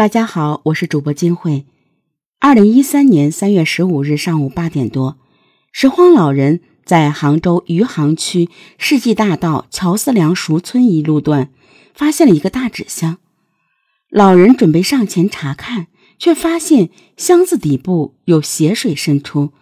[0.00, 1.66] 大家好，我是主播金慧。
[2.38, 5.18] 二零一三年三月十五日上午八点多，
[5.72, 11.50] 拾荒老人在杭州余杭区世纪大道乔思梁熟村一路段
[11.92, 13.18] 发现了一个大纸箱。
[14.08, 15.88] 老人准备上前查看，
[16.18, 16.88] 却发现
[17.18, 19.52] 箱子底部有血水渗出。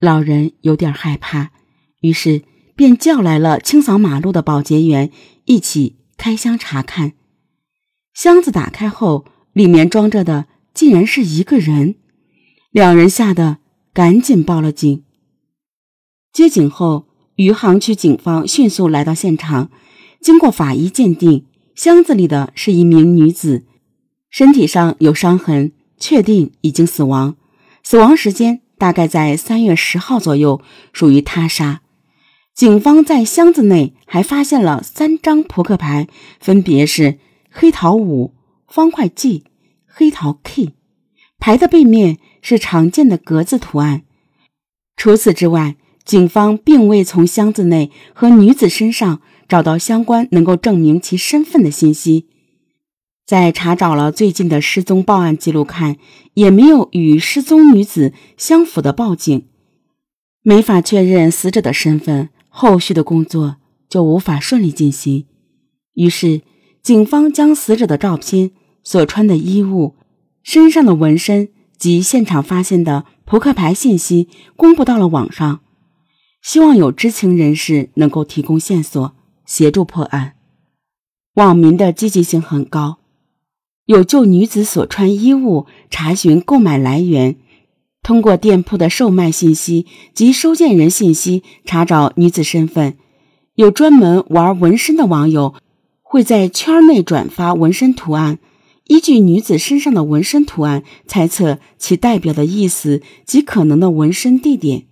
[0.00, 1.52] 老人有点害怕，
[2.00, 2.42] 于是
[2.74, 5.12] 便叫来了清扫马路的保洁员，
[5.44, 7.12] 一起开箱查看。
[8.12, 11.94] 箱子打开后，里面装着的竟然是一个人。
[12.70, 13.56] 两人吓得
[13.94, 15.02] 赶紧报了警。
[16.30, 17.06] 接警后，
[17.36, 19.70] 余杭区警方迅速来到现场，
[20.20, 23.64] 经过法医鉴定，箱子里的是一名女子，
[24.28, 27.36] 身体上有伤痕，确定已经死亡，
[27.82, 28.60] 死亡时间。
[28.76, 30.60] 大概在三月十号左右，
[30.92, 31.82] 属于他杀。
[32.54, 36.08] 警方在箱子内还发现了三张扑克牌，
[36.40, 37.18] 分别是
[37.50, 38.34] 黑桃五、
[38.66, 39.44] 方块 G、
[39.96, 40.72] 黑桃 K。
[41.38, 44.02] 牌的背面是常见的格子图案。
[44.96, 52.26] 除此之外，警方并未从箱子内和女子身上找到相关能够证明其身份的信息。
[53.24, 55.96] 在查找了最近的失踪报案记录看，
[56.34, 59.46] 也没有与失踪女子相符的报警，
[60.42, 63.58] 没法确认死者的身份，后续的工作
[63.88, 65.26] 就无法顺利进行。
[65.94, 66.42] 于是，
[66.82, 68.50] 警方将死者的照片、
[68.84, 69.96] 所穿的衣物、
[70.44, 75.60] 身上的纹身及现场发现的扑克牌信息公布到了网上，
[76.42, 80.34] 希望有知情人士能够提供线索，协助破案。
[81.34, 82.98] 网民的积极性很高。
[83.86, 87.36] 有就女子所穿衣物查询购买来源，
[88.02, 92.96] 通过店铺的售卖信息及收件人信息查找女子身份。
[93.56, 95.54] 有专门玩纹身的网友
[96.02, 98.38] 会在圈内转发纹身图案，
[98.86, 104.86] 依据女子身上的纹身图案猜测其代表的意思及可能的纹身地点。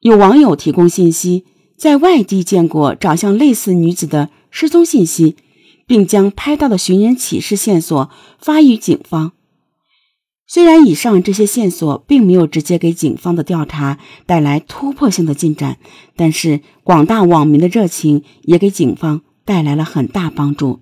[0.00, 1.44] 有网友提供信息，
[1.76, 5.36] 在外地见过长相类似女子的失踪信息。
[5.86, 9.30] 并将拍到的寻人启事线索发予警方。
[10.48, 15.78] 虽然以上这些线索并没有直接给警方的调查带来突破性的进展，
[16.14, 20.80] 但是广大网民的热情也给警方带来了很大帮助。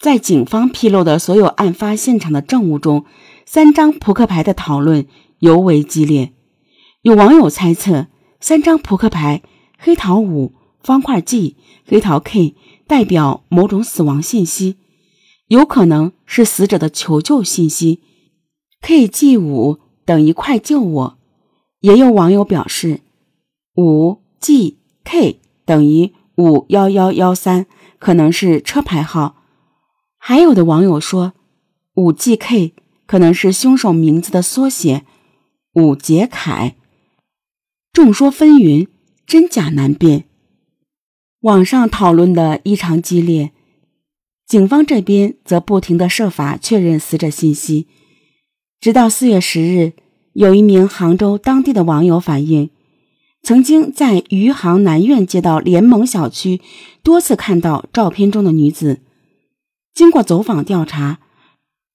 [0.00, 3.04] 在警方披露的所有案发现场的证物中，
[3.44, 5.06] 三张扑克牌的讨论
[5.40, 6.32] 尤为激烈。
[7.02, 8.06] 有网友猜测，
[8.40, 9.42] 三张扑克牌——
[9.78, 11.56] 黑桃五、方块 G、
[11.86, 12.56] 黑桃 K。
[12.86, 14.76] 代表某种死亡信息，
[15.46, 18.00] 有可能是死者的求救信息。
[18.82, 21.18] KG 五等于快救我。
[21.82, 23.02] 也有网友表示，
[23.76, 27.66] 五 GK 等于五幺幺幺三，
[28.00, 29.36] 可能是车牌号。
[30.22, 31.32] 还有的网友说，
[31.94, 32.72] 五 GK
[33.06, 35.06] 可能是凶手名字的缩写，
[35.72, 36.76] 五杰凯。
[37.90, 38.86] 众说纷纭，
[39.26, 40.26] 真假难辨。
[41.40, 43.52] 网上讨论的异常激烈，
[44.46, 47.88] 警方这边则不停的设法确认死者信息。
[48.78, 49.94] 直到四月十日，
[50.34, 52.68] 有一名杭州当地的网友反映，
[53.42, 56.60] 曾经在余杭南苑街道联盟小区
[57.02, 59.00] 多次看到照片中的女子。
[60.00, 61.18] 经过走访调查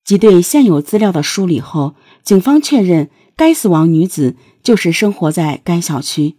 [0.04, 6.36] 及对现有资料的梳理后，警方确认该死亡女子就是生活在该小区。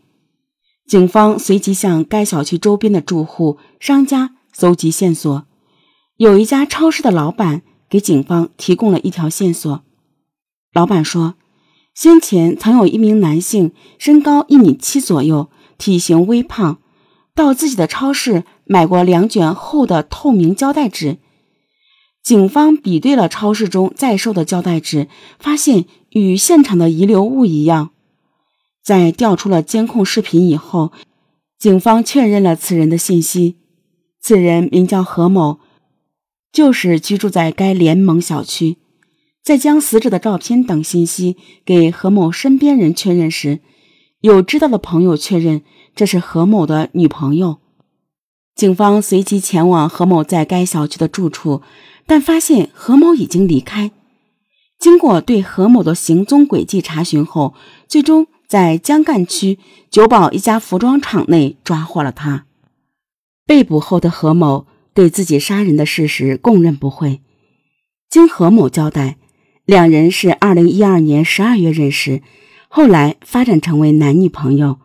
[0.87, 5.45] 警方随即向该小区周边的住户、商家搜集线索。
[6.19, 9.83] 有一家超市的老板给警方提供了一条线索。
[10.73, 11.35] 老板说，
[11.97, 16.79] 先前曾有一名男性，身高一米七左右，体型微胖，
[17.35, 21.19] 到自己的超市买过两卷厚的透明胶带纸。
[22.27, 25.07] 警方比对了超市中在售的胶带纸，
[25.39, 27.91] 发现与现场的遗留物一样。
[28.83, 30.91] 在调出了监控视频以后，
[31.57, 33.59] 警方确认了此人的信息。
[34.21, 35.61] 此人名叫何某，
[36.51, 38.79] 就是居住在该联盟小区。
[39.45, 43.61] 在将死者的照片等信息给何某身边人确认时，
[44.21, 45.63] 有知道的朋友确认
[45.95, 47.59] 这是何某的女朋友。
[48.57, 51.63] 警方随即前往何某在该小区的住处，
[52.07, 53.91] 但发现何某已经离开。
[54.79, 57.55] 经过对何某的行踪轨迹查询后，
[57.89, 58.27] 最终。
[58.49, 59.59] 在江干区
[59.91, 62.47] 九堡一家服装厂内抓获了他。
[63.45, 67.23] 被捕后的何某对自己杀人的事实供认不讳。
[68.09, 69.17] 经何某交代，
[69.65, 72.23] 两人是二零一二年十二月认识，
[72.69, 74.79] 后来发展成为男女朋友。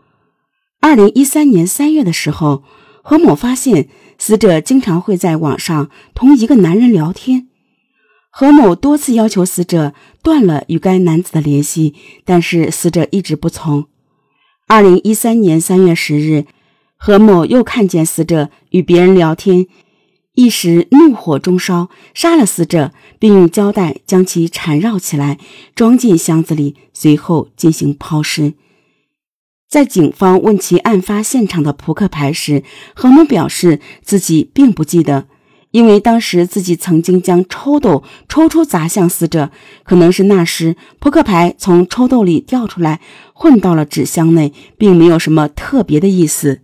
[0.80, 2.64] 二零一三年三月的时候，
[3.02, 7.48] 何某发现死者经常会在网上同一个男人聊天。
[8.30, 9.94] 何某多次要求死者
[10.24, 11.94] 断了与该男子的联系，
[12.24, 13.88] 但是死者一直不从。
[14.68, 16.46] 二零一三年三月十日，
[16.96, 19.68] 何某又看见死者与别人聊天，
[20.36, 25.38] 一时怒火中烧，杀了死者，并用胶带将其缠绕起来，
[25.76, 28.54] 装进箱子里，随后进行抛尸。
[29.72, 32.62] 在警方问其案发现场的扑克牌时，
[32.94, 35.28] 何某表示自己并不记得。
[35.72, 39.50] 因为当时自己曾经将抽斗抽出砸向死者，
[39.86, 43.00] 可能是那时扑克牌从抽斗里掉出来，
[43.32, 46.60] 混到了纸箱内，并没有什么特别的意思。